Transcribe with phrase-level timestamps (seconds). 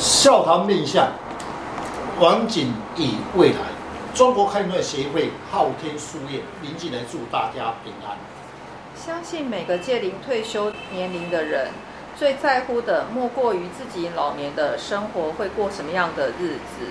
[0.00, 1.12] 笑谈面相，
[2.20, 3.58] 晚景以未来。
[4.14, 8.16] 中国堪舆协会昊天书院铭进来祝大家平安。
[8.96, 11.68] 相信每个届龄退休年龄的人，
[12.18, 16.86] 最在乎的莫过于自己老年的生活会过什么样的日子。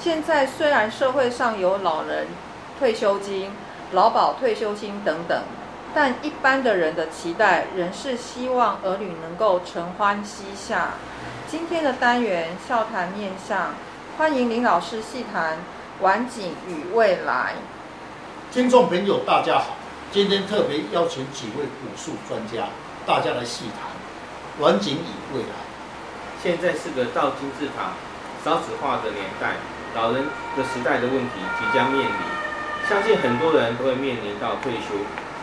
[0.00, 2.26] 现在虽然社会上有老人
[2.78, 3.50] 退休金、
[3.92, 5.42] 劳保退休金等等，
[5.94, 10.90] 但一般的人的期待仍是希望儿女能够承欢膝下。
[11.48, 13.74] 今天的单元笑谈面相，
[14.16, 15.58] 欢迎林老师细谈
[16.00, 17.54] 晚景与未来。
[18.52, 19.74] 听众朋友，大家好，
[20.12, 22.68] 今天特别邀请几位武术专家，
[23.04, 23.90] 大家来细谈
[24.64, 25.54] 晚景与未来。
[26.40, 27.92] 现在是个倒金字塔、
[28.44, 29.56] 少子化的年代，
[29.96, 30.24] 老人
[30.56, 34.94] 的时代的问题即将面临，相信很多人都会面临到退休，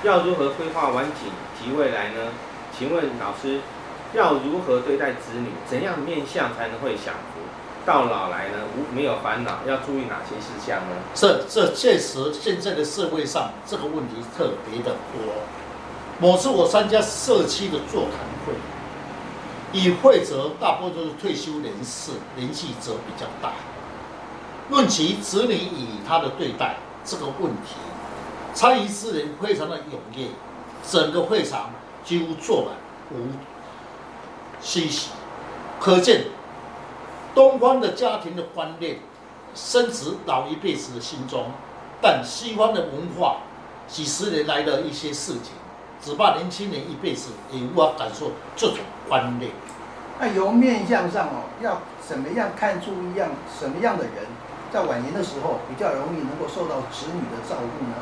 [0.04, 2.32] 要如何规划晚景及未来呢？
[2.78, 3.62] 请问老师？
[4.14, 5.50] 要如何对待子女？
[5.68, 7.42] 怎样面相才能会享福？
[7.86, 10.95] 到老来呢，无没有烦恼，要注意哪些事项呢？
[11.16, 15.34] 这这确实，现在的社会上这个问题特别的多。
[16.20, 18.54] 某次我参加社区的座谈会，
[19.73, 23.54] 与会者大部分都是退休人士，年纪则比较大。
[24.70, 27.76] 论及子女与他的对待这个问题，
[28.58, 30.30] 参与之人非常的踊跃，
[30.83, 31.69] 整个会场
[32.03, 32.73] 几乎坐满
[33.11, 33.27] 无。
[34.59, 35.11] 欣喜，
[35.80, 36.23] 可见
[37.36, 38.97] 东方的家庭的观念
[39.53, 41.52] 深植老一辈子的心中，
[42.02, 43.41] 但西方的文化
[43.88, 45.52] 几十年来的一些事情，
[46.02, 48.77] 只怕年轻人一辈子也无法感受这种
[49.08, 49.52] 观念。
[50.19, 54.25] 那由面相上哦，要怎么样看出一样什么样的人，
[54.73, 57.94] 在晚年的时候比较容易能够受到子女的照顾呢？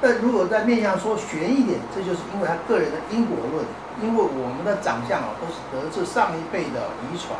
[0.00, 3.64] 但如果在面相说玄一点，这就是因为他个人的因果论。
[4.02, 7.32] 因为我们的长相啊，都是得自上一辈的遗传，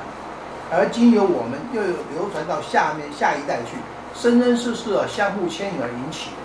[0.72, 3.76] 而经由我们又有流传到下面下一代去，
[4.18, 6.36] 生生世世啊相互牵引而引起的。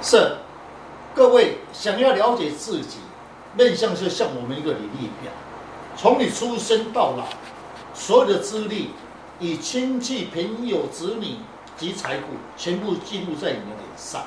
[0.00, 0.38] 是，
[1.14, 3.00] 各位想要了解自己，
[3.54, 5.30] 面相就像我们一个履历表，
[5.94, 7.26] 从你出生到老，
[7.92, 8.92] 所有的资历，
[9.38, 11.36] 以亲戚、朋友、子女
[11.76, 12.22] 及财富，
[12.56, 14.22] 全部记录在你的脸上。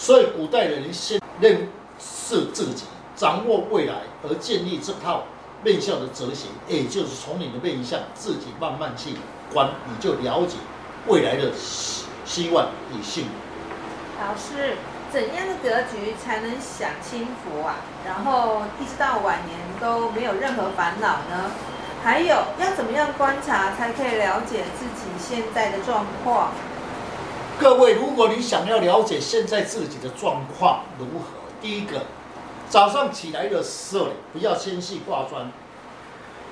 [0.00, 1.68] 所以古代的人先认
[1.98, 2.84] 识自己。
[3.14, 5.24] 掌握未来而建立这套
[5.62, 9.10] 面相的哲学，也就是从你的面相自己慢慢去
[9.52, 10.56] 观，你就了解
[11.06, 13.30] 未来的希希望与幸福。
[14.18, 14.76] 老师，
[15.12, 17.76] 怎样的格局才能享清福啊？
[18.06, 21.50] 然后一直到晚年都没有任何烦恼呢？
[22.02, 26.52] 还有要怎么样观察才可以了解自己现在的状况？
[27.60, 31.26] 各位，如果你想要了解现在自己的状况如何，
[31.60, 32.06] 第一个。
[32.70, 35.52] 早上起来的时候，不要先去化妆，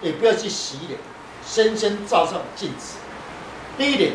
[0.03, 1.01] 也不要去洗脸，
[1.43, 2.99] 先先照上镜子。
[3.79, 4.13] 第一点，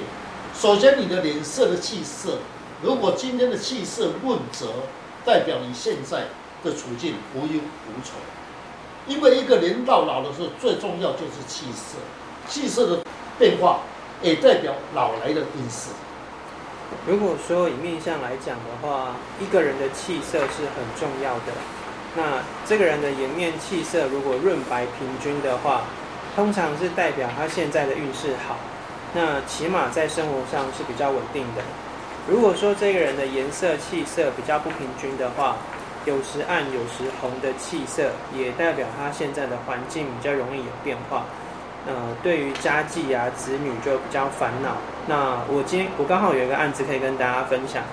[0.54, 2.38] 首先你的脸色的气色，
[2.84, 4.68] 如果今天的气色润泽，
[5.26, 6.26] 代表你现在
[6.64, 8.12] 的处境无忧无愁。
[9.08, 11.98] 因为一个人到老的时候，最重要就是气色，
[12.48, 13.04] 气色的
[13.40, 13.80] 变化
[14.22, 15.90] 也代表老来的运势。
[17.08, 21.54] 如果说以面相来讲的话，一个人的气色是很重要的。
[22.16, 25.82] 那这个人的颜面气色如果润白平均的话，
[26.36, 28.58] 通常是代表他现在的运势好，
[29.14, 31.62] 那起码在生活上是比较稳定的。
[32.30, 35.58] 如果说这个人的颜色气色比较不平均的话，
[36.06, 41.26] 有时暗有时红的气色，也代表他现在的环境比较容易有变化。
[41.86, 41.94] 呃，
[42.24, 44.78] 对于家计啊、子女就比较烦恼。
[45.08, 47.84] 那我今天我刚好有一个案子可以跟大家分享。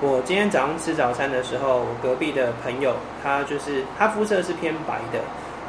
[0.00, 5.20] 我今天早上吃早餐的时候，我隔壁的朋友，他就是他肤色是偏白的，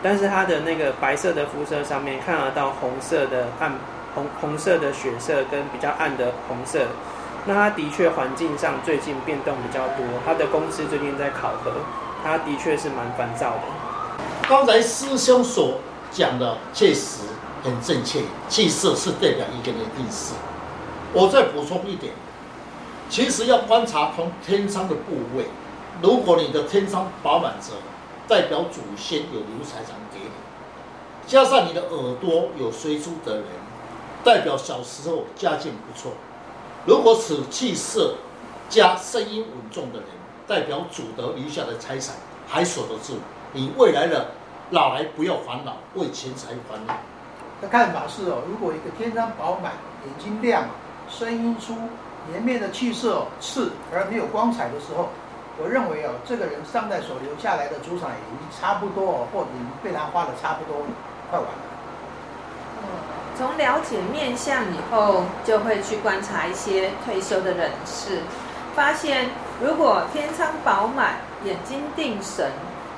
[0.01, 3.72] 但是他的那个白色的肤色上面看得到红色的暗
[4.16, 6.88] 红红色的血色跟比较暗的红色，
[7.45, 11.72] 那他的确环境上最近变动比较多，他的公司最近在考核，
[12.23, 14.17] 他的确是蛮烦躁的。
[14.50, 15.79] 刚才师兄所
[16.11, 17.22] 讲的确实
[17.63, 20.34] 很正确，气色是代表一个人的运势。
[21.16, 22.14] 我再补充一点。
[23.09, 25.46] 其实要观察从天仓的部位，
[26.02, 27.73] 如果你的天仓饱满者，
[28.28, 30.32] 代表祖先有留财产给你；
[31.26, 33.46] 加上你的耳朵有随珠的人，
[34.23, 36.12] 代表小时候家境不错。
[36.85, 38.16] 如果此气色
[38.67, 40.08] 加声音稳重的人，
[40.47, 42.16] 代表祖德留下的财产
[42.47, 43.20] 还守得住，
[43.53, 44.32] 你未来的
[44.72, 46.96] 老来不要烦恼，为钱财烦恼。
[47.62, 49.73] 的看法是哦，如果一个天仓饱满，
[50.03, 50.66] 眼睛亮，
[51.17, 51.76] 声音粗。
[52.34, 55.09] 颜面的气色次而没有光彩的时候，
[55.62, 60.82] 我认为啊，这个人上代所留下来的祖产已经差不多，或者已经被他花的差不多，
[61.29, 61.53] 快完了。
[63.38, 68.22] 从了解面相以后，就会去观察一些退休的人士，
[68.76, 69.29] 发现
[69.62, 72.50] 如果天仓饱满、眼睛定神，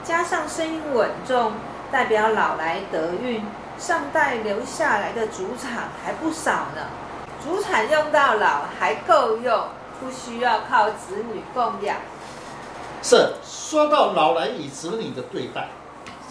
[0.06, 1.52] 加上声音稳重，
[1.92, 3.44] 代表老来得运，
[3.78, 6.88] 上代留下来的主场还不少呢。
[7.44, 9.64] 祖产用到老还够用，
[10.00, 11.98] 不需要靠子女供养。
[13.02, 15.70] 是说到老来与子女的对待，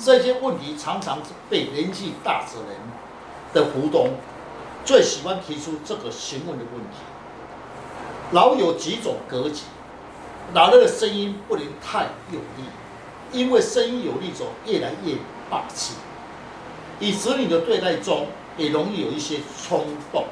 [0.03, 1.19] 这些问题常常
[1.49, 2.77] 被年纪大之人
[3.55, 4.11] 的湖东
[4.85, 6.99] 最喜欢提出这个询问的问题。
[8.33, 9.63] 老有几种格局，
[10.53, 12.65] 老人的声音不能太有力，
[13.33, 15.15] 因为声音有力者越来越
[15.49, 15.95] 霸气。
[16.99, 18.27] 与子女的对待中，
[18.57, 20.25] 也容易有一些冲动。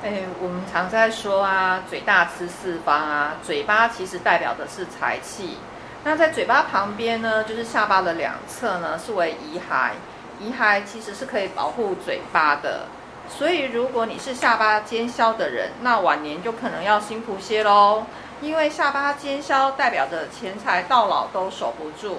[0.00, 5.58] 哎，我们常在说啊，嘴大吃四方啊，嘴巴其实代表的是财气。
[6.04, 9.90] 那在嘴巴旁边呢，就是下巴的两侧呢，是为遗骸。
[10.38, 12.86] 遗骸其实是可以保护嘴巴的。
[13.28, 18.04] 所以如果你是下巴尖削的人，那晚年就可能要辛苦些喽。
[18.40, 22.18] 因为下巴尖削代表着钱财到老都守不住，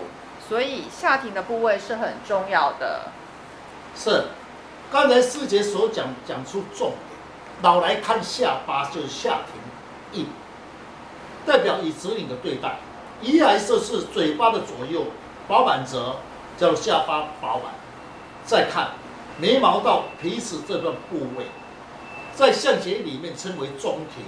[0.50, 3.04] 所以下庭的部位是很重要的。
[3.96, 4.26] 是，
[4.92, 6.92] 刚才师姐所讲讲出重。
[7.62, 10.28] 老来看下巴就是下庭印，
[11.46, 12.78] 代表以子女的对待。
[13.22, 15.08] 一来说是嘴巴的左右
[15.46, 16.16] 饱满者，
[16.58, 17.74] 叫下巴饱满。
[18.46, 18.92] 再看
[19.38, 21.48] 眉毛到鼻子这段部位，
[22.34, 24.24] 在相学里面称为中庭，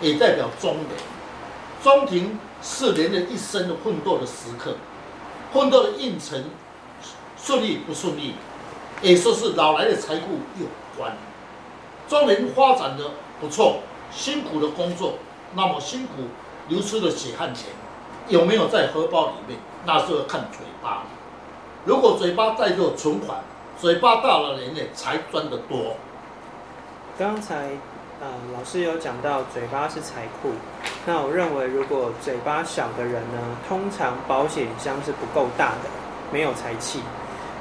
[0.00, 0.88] 也代表中年。
[1.82, 4.76] 中庭是人的一生的奋斗的时刻，
[5.52, 6.44] 奋斗的运程
[7.36, 8.34] 顺利不顺利，
[9.00, 10.66] 也说是老来的财富有
[10.98, 11.16] 关。
[12.08, 13.04] 中年发展的
[13.40, 13.78] 不错，
[14.10, 15.14] 辛苦的工作，
[15.54, 16.24] 那么辛苦
[16.68, 17.68] 流出的血汗钱
[18.28, 19.58] 有没有在荷包里面？
[19.86, 21.02] 那是要看嘴巴。
[21.84, 23.38] 如果嘴巴带着存款，
[23.78, 25.96] 嘴巴大了人呢才赚得多。
[27.18, 27.70] 刚才
[28.20, 30.52] 呃老师有讲到嘴巴是财库，
[31.04, 35.90] 那我认为如果嘴巴小的人呢，通常保险箱是不够大的，
[36.32, 37.00] 没有财气。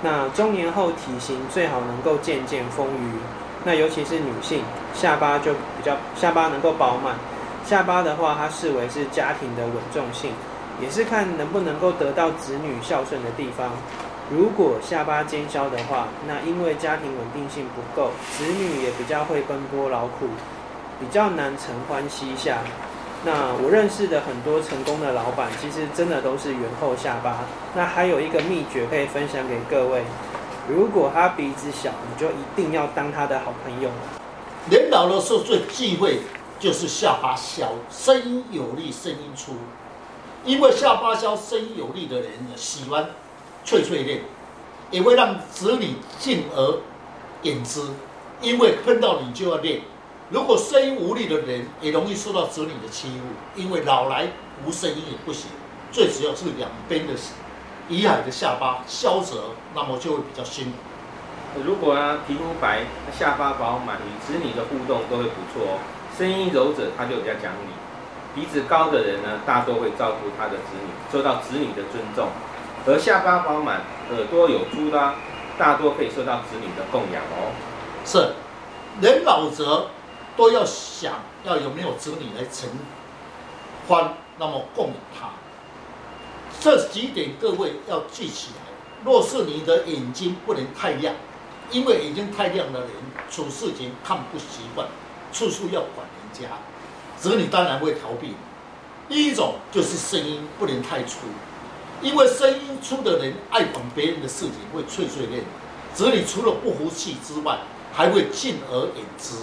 [0.01, 3.42] 那中年后体型最好能够渐渐丰腴。
[3.63, 4.61] 那尤其是女性，
[4.93, 7.15] 下巴就比较下巴能够饱满，
[7.65, 10.31] 下巴的话，它视为是家庭的稳重性，
[10.81, 13.69] 也是看能不能够得到子女孝顺的地方。
[14.29, 20.27] 如果下巴尖削的话，那因为家庭稳定性不够，子女也比较会奔波劳苦，
[20.99, 22.57] 比较难承欢膝下。
[23.25, 27.39] 那我认识的很多成功的老板，其实真的都是圆厚下巴。
[27.73, 30.03] 那还有一个秘诀可以分享给各位。
[30.67, 33.89] 如果他鼻子小，你就一定要当他的好朋友。
[34.69, 36.21] 年老的时候最忌讳
[36.57, 39.53] 就是下巴小，声音有力，声音粗。
[40.45, 43.09] 因为下巴小，声音有力的人呢，喜欢
[43.65, 44.21] 脆脆练，
[44.89, 46.79] 也会让子女敬而
[47.41, 47.81] 远之。
[48.41, 49.81] 因为碰到你就要练。
[50.29, 53.15] 如果声音无力的人，也容易受到子女的欺负。
[53.55, 54.27] 因为老来
[54.65, 55.47] 无声音也不行，
[55.91, 57.13] 最主要是两边的。
[57.89, 61.61] 遗骸的下巴消折，那么就会比较辛苦。
[61.63, 62.85] 如果啊皮肤白、
[63.17, 65.79] 下巴饱满，与子女的互动都会不错哦。
[66.17, 67.73] 声音柔者，他就比较讲理。
[68.33, 72.29] 鼻子高的人呢，大多会照顾他的子女，受到子女的尊重。
[72.87, 73.81] 而下巴饱满、
[74.11, 75.13] 耳朵有珠的，
[75.57, 77.53] 大多可以受到子女的供养哦。
[78.05, 78.33] 是，
[79.01, 79.87] 人老则
[80.35, 81.13] 都要想
[81.43, 82.69] 要有没有子女来承
[83.87, 85.27] 欢，那么供养他。
[86.63, 88.61] 这几点各位要记起来。
[89.03, 91.13] 若是你的眼睛不能太亮，
[91.69, 92.89] 因为眼睛太亮的人
[93.29, 94.87] 处事情看不习惯，
[95.33, 96.47] 处处要管人家，
[97.19, 98.35] 子女当然会逃避。
[99.09, 101.27] 一种就是声音不能太粗，
[102.01, 105.43] 因为声音粗的人爱管别人的事情会碎碎念，
[105.93, 107.59] 子女除了不服气之外，
[107.91, 109.35] 还会敬而远之。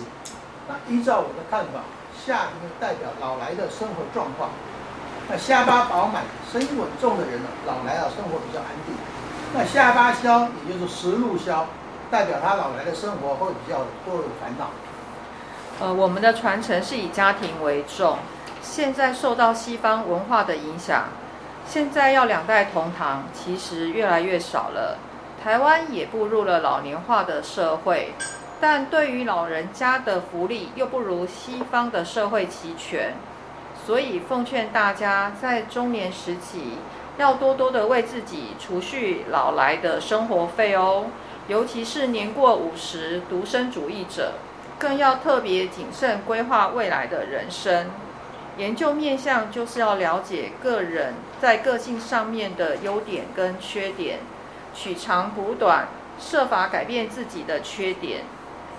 [0.66, 1.84] 那依照我的看法，
[2.24, 4.48] 下庭代表老来的生活状况。
[5.32, 8.92] 那下巴饱满、声音稳重的人呢，老来啊生活比较安定。
[9.54, 11.68] 那下巴削，也就是食禄削，
[12.10, 14.70] 代表他老来的生活会比较多有烦恼。
[15.78, 18.18] 呃，我们的传承是以家庭为重，
[18.60, 21.04] 现在受到西方文化的影响，
[21.64, 24.98] 现在要两代同堂，其实越来越少了。
[25.44, 28.14] 台湾也步入了老年化的社会，
[28.60, 33.14] 但对于老人家的福利又不如西方的社会齐全。
[33.86, 36.74] 所以奉劝大家，在中年时期
[37.18, 41.06] 要多多的为自己储蓄老来的生活费哦。
[41.48, 44.34] 尤其是年过五十独身主义者，
[44.78, 47.90] 更要特别谨慎规划未来的人生。
[48.56, 54.18] 研究面相就是要了解个人在个性上面的优点跟缺点，
[54.74, 55.88] 取长补短，
[56.20, 58.20] 设法改变自己的缺点，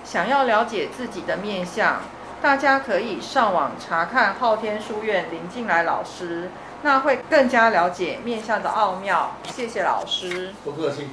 [0.04, 2.00] 想要了解自己的面相，
[2.42, 6.50] 大家可以上网查看昊天书院林静来老师，
[6.82, 9.30] 那会更加了解面相的奥妙。
[9.44, 11.08] 谢谢老师，不客气。